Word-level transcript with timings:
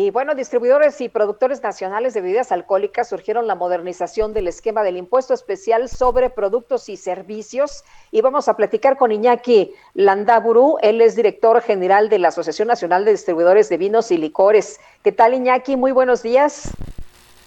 Y 0.00 0.12
bueno, 0.12 0.36
distribuidores 0.36 1.00
y 1.00 1.08
productores 1.08 1.60
nacionales 1.60 2.14
de 2.14 2.20
bebidas 2.20 2.52
alcohólicas 2.52 3.08
surgieron 3.08 3.48
la 3.48 3.56
modernización 3.56 4.32
del 4.32 4.46
esquema 4.46 4.84
del 4.84 4.96
impuesto 4.96 5.34
especial 5.34 5.88
sobre 5.88 6.30
productos 6.30 6.88
y 6.88 6.96
servicios. 6.96 7.82
Y 8.12 8.20
vamos 8.20 8.46
a 8.46 8.54
platicar 8.54 8.96
con 8.96 9.10
Iñaki 9.10 9.72
Landaburu, 9.94 10.76
él 10.82 11.00
es 11.00 11.16
director 11.16 11.60
general 11.62 12.10
de 12.10 12.20
la 12.20 12.28
Asociación 12.28 12.68
Nacional 12.68 13.04
de 13.04 13.10
Distribuidores 13.10 13.68
de 13.70 13.76
Vinos 13.76 14.12
y 14.12 14.18
Licores. 14.18 14.78
¿Qué 15.02 15.10
tal, 15.10 15.34
Iñaki? 15.34 15.76
Muy 15.76 15.90
buenos 15.90 16.22
días. 16.22 16.70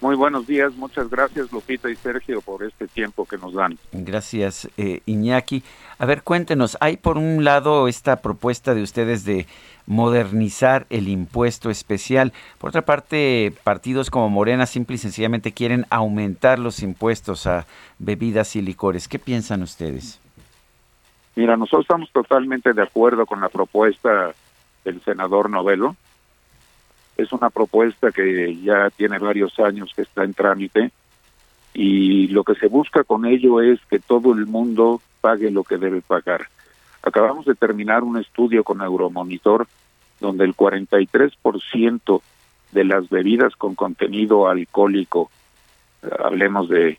Muy 0.00 0.16
buenos 0.16 0.46
días, 0.46 0.74
muchas 0.76 1.10
gracias 1.10 1.52
Lupita 1.52 1.90
y 1.90 1.94
Sergio 1.94 2.40
por 2.40 2.62
este 2.62 2.88
tiempo 2.88 3.26
que 3.26 3.36
nos 3.36 3.52
dan. 3.52 3.76
Gracias, 3.92 4.66
eh, 4.78 5.02
Iñaki. 5.04 5.62
A 5.98 6.06
ver, 6.06 6.22
cuéntenos, 6.22 6.78
hay 6.80 6.96
por 6.96 7.18
un 7.18 7.44
lado 7.44 7.86
esta 7.86 8.22
propuesta 8.22 8.74
de 8.74 8.82
ustedes 8.82 9.26
de 9.26 9.46
modernizar 9.86 10.86
el 10.88 11.08
impuesto 11.08 11.68
especial. 11.68 12.32
Por 12.58 12.70
otra 12.70 12.82
parte, 12.82 13.52
partidos 13.62 14.10
como 14.10 14.30
Morena 14.30 14.64
simple 14.64 14.94
y 14.94 14.98
sencillamente 14.98 15.52
quieren 15.52 15.84
aumentar 15.90 16.58
los 16.58 16.82
impuestos 16.82 17.46
a 17.46 17.66
bebidas 17.98 18.56
y 18.56 18.62
licores. 18.62 19.06
¿Qué 19.06 19.18
piensan 19.18 19.62
ustedes? 19.62 20.18
Mira, 21.36 21.58
nosotros 21.58 21.82
estamos 21.82 22.10
totalmente 22.10 22.72
de 22.72 22.82
acuerdo 22.82 23.26
con 23.26 23.42
la 23.42 23.50
propuesta 23.50 24.32
del 24.82 25.02
senador 25.02 25.50
Novelo. 25.50 25.94
Es 27.20 27.32
una 27.32 27.50
propuesta 27.50 28.10
que 28.10 28.56
ya 28.62 28.88
tiene 28.90 29.18
varios 29.18 29.58
años 29.58 29.92
que 29.94 30.02
está 30.02 30.24
en 30.24 30.32
trámite 30.32 30.90
y 31.74 32.28
lo 32.28 32.44
que 32.44 32.54
se 32.54 32.68
busca 32.68 33.04
con 33.04 33.26
ello 33.26 33.60
es 33.60 33.78
que 33.90 33.98
todo 33.98 34.32
el 34.32 34.46
mundo 34.46 35.02
pague 35.20 35.50
lo 35.50 35.62
que 35.62 35.76
debe 35.76 36.00
pagar. 36.00 36.46
Acabamos 37.02 37.44
de 37.44 37.54
terminar 37.54 38.04
un 38.04 38.16
estudio 38.16 38.64
con 38.64 38.80
Euromonitor 38.80 39.66
donde 40.18 40.44
el 40.44 40.56
43% 40.56 42.22
de 42.72 42.84
las 42.84 43.08
bebidas 43.10 43.54
con 43.56 43.74
contenido 43.74 44.48
alcohólico, 44.48 45.30
hablemos 46.22 46.68
de 46.70 46.98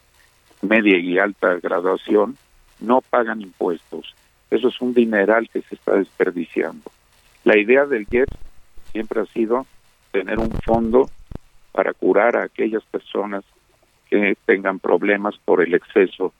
media 0.61 0.99
y 0.99 1.17
alta 1.17 1.55
graduación, 1.55 2.37
no 2.79 3.01
pagan 3.01 3.41
impuestos. 3.41 4.15
Eso 4.51 4.67
es 4.67 4.81
un 4.81 4.93
dineral 4.93 5.49
que 5.49 5.61
se 5.63 5.75
está 5.75 5.93
desperdiciando. 5.93 6.91
La 7.43 7.57
idea 7.57 7.85
del 7.85 8.05
GET 8.05 8.29
siempre 8.91 9.21
ha 9.21 9.25
sido 9.25 9.65
tener 10.11 10.39
un 10.39 10.57
fondo 10.59 11.09
para 11.71 11.93
curar 11.93 12.35
a 12.35 12.43
aquellas 12.43 12.83
personas 12.85 13.43
que 14.09 14.35
tengan 14.45 14.79
problemas 14.79 15.35
por 15.45 15.61
el 15.61 15.73
exceso 15.73 16.33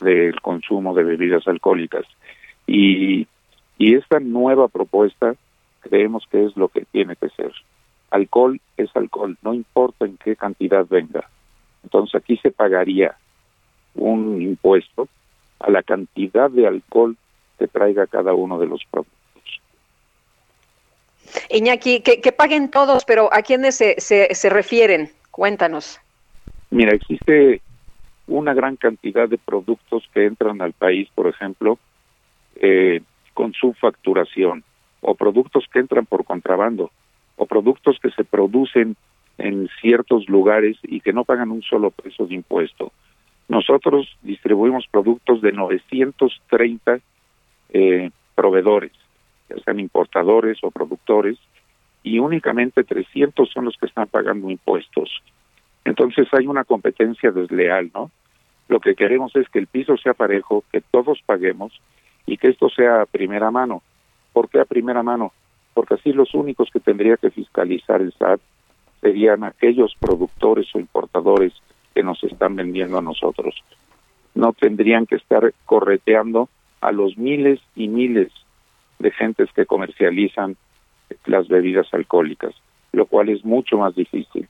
del 0.00 0.40
consumo 0.40 0.94
de 0.94 1.02
bebidas 1.02 1.46
alcohólicas. 1.48 2.04
Y, 2.66 3.26
y 3.78 3.94
esta 3.94 4.20
nueva 4.20 4.68
propuesta 4.68 5.34
creemos 5.80 6.26
que 6.30 6.44
es 6.44 6.56
lo 6.56 6.68
que 6.68 6.84
tiene 6.84 7.16
que 7.16 7.28
ser. 7.30 7.52
Alcohol 8.10 8.60
es 8.76 8.94
alcohol, 8.94 9.36
no 9.42 9.54
importa 9.54 10.04
en 10.04 10.16
qué 10.16 10.36
cantidad 10.36 10.86
venga. 10.88 11.28
Entonces 11.82 12.14
aquí 12.14 12.36
se 12.38 12.50
pagaría 12.50 13.16
un 13.94 14.40
impuesto 14.40 15.08
a 15.58 15.70
la 15.70 15.82
cantidad 15.82 16.50
de 16.50 16.66
alcohol 16.66 17.16
que 17.58 17.66
traiga 17.66 18.06
cada 18.06 18.34
uno 18.34 18.58
de 18.58 18.66
los 18.66 18.84
productos. 18.90 19.16
Iñaki, 21.56 22.00
que, 22.00 22.32
paguen 22.32 22.70
todos, 22.70 23.04
pero 23.04 23.32
¿a 23.32 23.42
quiénes 23.42 23.76
se, 23.76 24.00
se, 24.00 24.34
se 24.34 24.50
refieren? 24.50 25.10
Cuéntanos. 25.30 26.00
Mira, 26.70 26.94
existe 26.94 27.60
una 28.26 28.54
gran 28.54 28.76
cantidad 28.76 29.28
de 29.28 29.38
productos 29.38 30.08
que 30.12 30.24
entran 30.24 30.60
al 30.60 30.72
país, 30.72 31.08
por 31.14 31.28
ejemplo, 31.28 31.78
eh, 32.56 33.00
con 33.34 33.52
su 33.52 33.72
facturación 33.74 34.64
o 35.00 35.14
productos 35.14 35.66
que 35.72 35.78
entran 35.78 36.06
por 36.06 36.24
contrabando, 36.24 36.90
o 37.36 37.46
productos 37.46 37.98
que 38.00 38.10
se 38.10 38.24
producen 38.24 38.96
en 39.38 39.68
ciertos 39.80 40.28
lugares 40.28 40.78
y 40.82 41.00
que 41.00 41.12
no 41.12 41.24
pagan 41.24 41.50
un 41.50 41.62
solo 41.62 41.90
peso 41.90 42.26
de 42.26 42.34
impuesto. 42.34 42.92
Nosotros 43.48 44.16
distribuimos 44.22 44.86
productos 44.90 45.42
de 45.42 45.52
930 45.52 46.98
eh, 47.68 48.10
proveedores, 48.34 48.92
ya 49.48 49.56
sean 49.64 49.78
importadores 49.78 50.58
o 50.62 50.70
productores, 50.70 51.38
y 52.06 52.20
únicamente 52.20 52.84
300 52.84 53.50
son 53.50 53.64
los 53.64 53.76
que 53.76 53.86
están 53.86 54.06
pagando 54.06 54.48
impuestos. 54.48 55.10
Entonces 55.84 56.28
hay 56.32 56.46
una 56.46 56.62
competencia 56.62 57.32
desleal, 57.32 57.90
¿no? 57.92 58.12
Lo 58.68 58.78
que 58.78 58.94
queremos 58.94 59.34
es 59.34 59.48
que 59.48 59.58
el 59.58 59.66
piso 59.66 59.96
sea 59.96 60.14
parejo, 60.14 60.62
que 60.70 60.80
todos 60.80 61.18
paguemos 61.26 61.72
y 62.24 62.36
que 62.36 62.46
esto 62.46 62.68
sea 62.68 63.02
a 63.02 63.06
primera 63.06 63.50
mano. 63.50 63.82
¿Por 64.32 64.48
qué 64.48 64.60
a 64.60 64.64
primera 64.64 65.02
mano? 65.02 65.32
Porque 65.74 65.94
así 65.94 66.12
los 66.12 66.32
únicos 66.32 66.70
que 66.72 66.78
tendría 66.78 67.16
que 67.16 67.32
fiscalizar 67.32 68.00
el 68.00 68.12
SAT 68.12 68.40
serían 69.00 69.42
aquellos 69.42 69.96
productores 69.98 70.72
o 70.76 70.78
importadores 70.78 71.54
que 71.92 72.04
nos 72.04 72.22
están 72.22 72.54
vendiendo 72.54 72.98
a 72.98 73.02
nosotros. 73.02 73.64
No 74.36 74.52
tendrían 74.52 75.06
que 75.06 75.16
estar 75.16 75.52
correteando 75.64 76.48
a 76.80 76.92
los 76.92 77.18
miles 77.18 77.58
y 77.74 77.88
miles 77.88 78.30
de 79.00 79.10
gentes 79.10 79.50
que 79.56 79.66
comercializan 79.66 80.56
las 81.26 81.48
bebidas 81.48 81.92
alcohólicas, 81.92 82.54
lo 82.92 83.06
cual 83.06 83.28
es 83.28 83.44
mucho 83.44 83.78
más 83.78 83.94
difícil. 83.94 84.48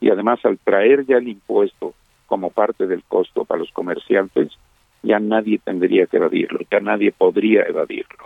Y 0.00 0.10
además 0.10 0.44
al 0.44 0.58
traer 0.58 1.06
ya 1.06 1.16
el 1.16 1.28
impuesto 1.28 1.94
como 2.26 2.50
parte 2.50 2.86
del 2.86 3.02
costo 3.04 3.44
para 3.44 3.60
los 3.60 3.70
comerciantes, 3.72 4.52
ya 5.02 5.18
nadie 5.18 5.58
tendría 5.58 6.06
que 6.06 6.16
evadirlo, 6.16 6.60
ya 6.70 6.80
nadie 6.80 7.12
podría 7.12 7.62
evadirlo. 7.62 8.24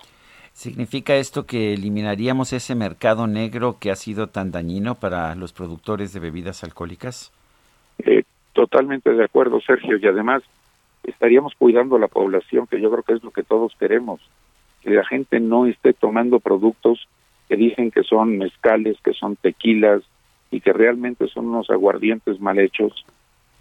¿Significa 0.53 1.15
esto 1.17 1.47
que 1.47 1.73
eliminaríamos 1.75 2.53
ese 2.53 2.75
mercado 2.75 3.27
negro 3.27 3.77
que 3.79 3.91
ha 3.91 3.97
sido 3.97 4.29
tan 4.29 4.51
dañino 4.51 4.97
para 4.97 5.35
los 5.37 5.53
productores 5.53 6.13
de 6.13 6.21
bebidas 6.21 6.65
alcohólicas? 6.65 7.33
Eh, 7.99 8.25
totalmente 8.55 9.13
de 9.13 9.25
acuerdo, 9.25 9.61
Sergio, 9.61 9.99
y 9.99 10.07
además 10.07 10.43
estaríamos 11.05 11.55
cuidando 11.57 11.97
a 11.97 12.01
la 12.01 12.09
población, 12.09 12.67
que 12.67 12.81
yo 12.81 12.91
creo 12.91 13.03
que 13.05 13.13
es 13.15 13.23
lo 13.23 13.31
que 13.31 13.45
todos 13.45 13.73
queremos, 13.79 14.21
que 14.83 14.91
la 14.91 15.05
gente 15.05 15.39
no 15.39 15.67
esté 15.67 15.93
tomando 15.93 16.41
productos 16.41 17.07
que 17.49 17.57
dicen 17.57 17.91
que 17.91 18.03
son 18.03 18.39
mezcales, 18.39 18.99
que 19.03 19.15
son 19.15 19.37
tequilas 19.37 20.03
y 20.51 20.61
que 20.61 20.73
realmente 20.73 21.29
son 21.29 21.47
unos 21.47 21.71
aguardientes 21.71 22.41
mal 22.41 22.59
hechos, 22.59 23.05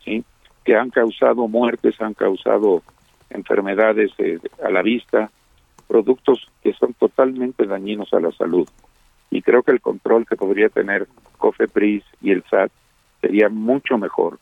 ¿sí? 0.03 0.23
que 0.63 0.75
han 0.75 0.89
causado 0.89 1.47
muertes, 1.47 1.99
han 2.01 2.13
causado 2.13 2.83
enfermedades 3.29 4.11
eh, 4.17 4.39
a 4.63 4.69
la 4.69 4.81
vista, 4.81 5.31
productos 5.87 6.49
que 6.61 6.73
son 6.73 6.93
totalmente 6.93 7.65
dañinos 7.65 8.13
a 8.13 8.19
la 8.19 8.31
salud. 8.31 8.67
Y 9.29 9.41
creo 9.41 9.63
que 9.63 9.71
el 9.71 9.81
control 9.81 10.25
que 10.25 10.35
podría 10.35 10.69
tener 10.69 11.07
COFEPRIS 11.37 12.03
y 12.21 12.31
el 12.31 12.43
SAT 12.49 12.71
sería 13.21 13.49
mucho 13.49 13.97
mejor. 13.97 14.39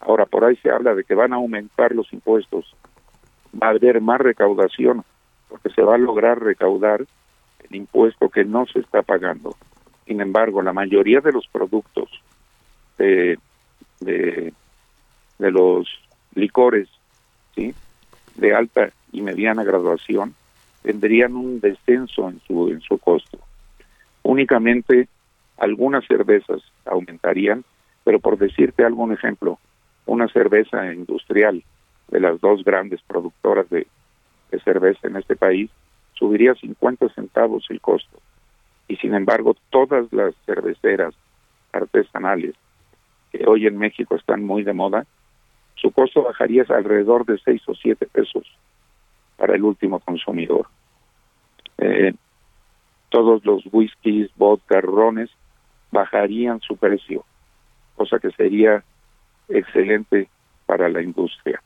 Ahora, 0.00 0.26
por 0.26 0.44
ahí 0.44 0.56
se 0.56 0.70
habla 0.70 0.94
de 0.94 1.04
que 1.04 1.14
van 1.14 1.32
a 1.32 1.36
aumentar 1.36 1.94
los 1.94 2.12
impuestos, 2.12 2.74
va 3.60 3.68
a 3.68 3.70
haber 3.70 4.00
más 4.00 4.20
recaudación, 4.20 5.04
porque 5.48 5.70
se 5.70 5.82
va 5.82 5.96
a 5.96 5.98
lograr 5.98 6.42
recaudar 6.42 7.04
impuesto 7.70 8.28
que 8.28 8.44
no 8.44 8.66
se 8.66 8.80
está 8.80 9.02
pagando. 9.02 9.56
Sin 10.06 10.20
embargo, 10.20 10.62
la 10.62 10.72
mayoría 10.72 11.20
de 11.20 11.32
los 11.32 11.46
productos 11.48 12.08
de, 12.98 13.38
de, 14.00 14.52
de 15.38 15.50
los 15.50 15.88
licores, 16.34 16.88
¿sí? 17.54 17.74
de 18.36 18.54
alta 18.54 18.90
y 19.12 19.22
mediana 19.22 19.64
graduación, 19.64 20.34
tendrían 20.82 21.34
un 21.34 21.60
descenso 21.60 22.28
en 22.28 22.40
su, 22.46 22.70
en 22.70 22.80
su 22.80 22.98
costo. 22.98 23.38
Únicamente 24.22 25.08
algunas 25.58 26.06
cervezas 26.06 26.62
aumentarían, 26.86 27.64
pero 28.04 28.18
por 28.18 28.38
decirte 28.38 28.84
algún 28.84 29.12
ejemplo, 29.12 29.58
una 30.06 30.28
cerveza 30.28 30.92
industrial 30.92 31.62
de 32.08 32.20
las 32.20 32.40
dos 32.40 32.64
grandes 32.64 33.00
productoras 33.02 33.68
de, 33.70 33.86
de 34.50 34.60
cerveza 34.60 35.06
en 35.06 35.16
este 35.16 35.36
país 35.36 35.70
subiría 36.20 36.54
50 36.54 37.08
centavos 37.14 37.64
el 37.70 37.80
costo. 37.80 38.20
Y 38.86 38.96
sin 38.96 39.14
embargo, 39.14 39.56
todas 39.70 40.12
las 40.12 40.34
cerveceras 40.44 41.14
artesanales 41.72 42.54
que 43.32 43.46
hoy 43.46 43.66
en 43.66 43.78
México 43.78 44.16
están 44.16 44.44
muy 44.44 44.62
de 44.62 44.74
moda, 44.74 45.06
su 45.76 45.90
costo 45.92 46.22
bajaría 46.22 46.64
alrededor 46.68 47.24
de 47.24 47.38
6 47.38 47.62
o 47.68 47.74
7 47.74 48.06
pesos 48.06 48.44
para 49.36 49.54
el 49.54 49.64
último 49.64 49.98
consumidor. 50.00 50.66
Eh, 51.78 52.12
todos 53.08 53.44
los 53.46 53.62
whiskies, 53.72 54.30
vodka, 54.36 54.80
rones 54.82 55.30
bajarían 55.90 56.60
su 56.60 56.76
precio, 56.76 57.24
cosa 57.96 58.18
que 58.18 58.30
sería 58.32 58.84
excelente 59.48 60.28
para 60.66 60.88
la 60.90 61.00
industria. 61.00 61.62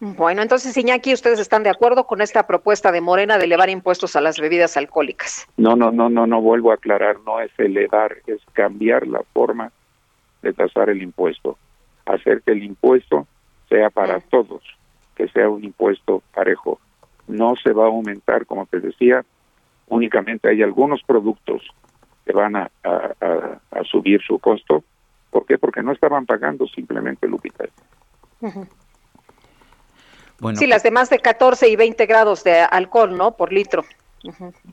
Bueno, 0.00 0.42
entonces, 0.42 0.76
Iñaki, 0.76 1.14
¿ustedes 1.14 1.40
están 1.40 1.62
de 1.62 1.70
acuerdo 1.70 2.06
con 2.06 2.20
esta 2.20 2.46
propuesta 2.46 2.92
de 2.92 3.00
Morena 3.00 3.38
de 3.38 3.46
elevar 3.46 3.70
impuestos 3.70 4.14
a 4.14 4.20
las 4.20 4.38
bebidas 4.38 4.76
alcohólicas? 4.76 5.46
No, 5.56 5.74
no, 5.74 5.90
no, 5.90 6.10
no, 6.10 6.26
no 6.26 6.40
vuelvo 6.42 6.70
a 6.70 6.74
aclarar, 6.74 7.16
no 7.24 7.40
es 7.40 7.50
elevar, 7.58 8.16
es 8.26 8.40
cambiar 8.52 9.06
la 9.06 9.22
forma 9.32 9.72
de 10.42 10.52
tasar 10.52 10.90
el 10.90 11.02
impuesto, 11.02 11.56
hacer 12.04 12.42
que 12.42 12.52
el 12.52 12.62
impuesto 12.62 13.26
sea 13.70 13.88
para 13.88 14.20
todos, 14.20 14.62
que 15.14 15.28
sea 15.28 15.48
un 15.48 15.64
impuesto 15.64 16.22
parejo. 16.34 16.78
No 17.26 17.54
se 17.56 17.72
va 17.72 17.84
a 17.84 17.88
aumentar, 17.88 18.44
como 18.44 18.66
te 18.66 18.80
decía, 18.80 19.24
únicamente 19.88 20.48
hay 20.48 20.62
algunos 20.62 21.02
productos 21.02 21.62
que 22.24 22.32
van 22.32 22.56
a, 22.56 22.70
subir 23.90 24.20
su 24.22 24.38
costo. 24.40 24.84
¿Por 25.30 25.46
qué? 25.46 25.58
Porque 25.58 25.82
no 25.82 25.92
estaban 25.92 26.26
pagando 26.26 26.66
simplemente 26.66 27.28
Lupita. 27.28 27.64
Sí, 30.54 30.66
las 30.66 30.82
de 30.82 30.90
más 30.90 31.10
de 31.10 31.18
14 31.18 31.68
y 31.68 31.76
20 31.76 32.06
grados 32.06 32.44
de 32.44 32.60
alcohol, 32.60 33.16
¿no? 33.16 33.36
Por 33.36 33.52
litro. 33.52 33.84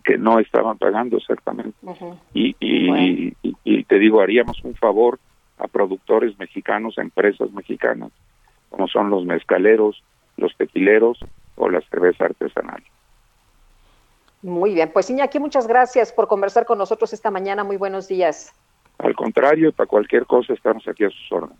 Que 0.03 0.17
no 0.17 0.39
estaban 0.39 0.77
pagando 0.77 1.17
exactamente. 1.17 1.77
y, 2.33 2.55
y, 2.59 3.35
y, 3.63 3.83
te 3.83 3.99
digo, 3.99 4.21
haríamos 4.21 4.63
un 4.63 4.75
favor 4.75 5.19
a 5.57 5.67
productores 5.67 6.37
mexicanos, 6.39 6.97
a 6.97 7.01
empresas 7.01 7.51
mexicanas, 7.51 8.11
como 8.69 8.87
son 8.87 9.09
los 9.09 9.25
mezcaleros, 9.25 10.03
los 10.37 10.55
tequileros 10.57 11.19
o 11.55 11.69
la 11.69 11.81
cerveza 11.81 12.25
artesanal. 12.25 12.83
Muy 14.41 14.73
bien, 14.73 14.89
pues 14.91 15.09
Iñaki, 15.09 15.39
muchas 15.39 15.67
gracias 15.67 16.11
por 16.11 16.27
conversar 16.27 16.65
con 16.65 16.77
nosotros 16.77 17.13
esta 17.13 17.31
mañana. 17.31 17.63
Muy 17.63 17.77
buenos 17.77 18.07
días. 18.07 18.53
Al 18.97 19.15
contrario, 19.15 19.71
para 19.71 19.87
cualquier 19.87 20.25
cosa 20.25 20.53
estamos 20.53 20.87
aquí 20.87 21.05
a 21.05 21.09
sus 21.09 21.31
órdenes. 21.31 21.59